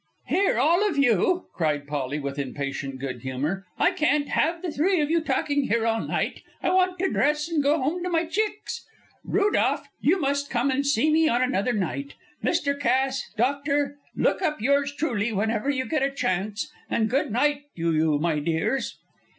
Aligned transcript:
"Here, 0.25 0.57
all 0.57 0.89
of 0.89 0.97
you!" 0.97 1.45
cried 1.53 1.85
Polly, 1.85 2.19
with 2.19 2.39
impatient 2.39 2.97
good 2.97 3.21
humour, 3.21 3.67
"I 3.77 3.91
can't 3.91 4.29
have 4.29 4.63
you 4.63 4.71
three 4.71 5.21
talking 5.21 5.65
here 5.65 5.85
all 5.85 6.01
night. 6.01 6.41
I 6.63 6.71
want 6.71 6.97
to 6.97 7.11
dress 7.13 7.47
and 7.47 7.61
go 7.61 7.79
home 7.79 8.01
to 8.03 8.09
my 8.09 8.25
chicks. 8.25 8.83
Rudolph, 9.23 9.87
you 9.99 10.19
must 10.19 10.49
come 10.49 10.71
and 10.71 10.83
see 10.87 11.11
me 11.11 11.29
on 11.29 11.43
another 11.43 11.73
night. 11.73 12.15
Mr. 12.43 12.79
Cass, 12.79 13.31
doctor, 13.37 13.99
look 14.15 14.41
up 14.41 14.59
yours 14.59 14.91
truly 14.91 15.31
whenever 15.31 15.69
you 15.69 15.85
get 15.85 16.01
a 16.01 16.09
chance, 16.09 16.71
and 16.89 17.07
good 17.07 17.31
night 17.31 17.65
to 17.75 17.93
you, 17.93 18.17
my 18.17 18.39
dears." 18.39 18.97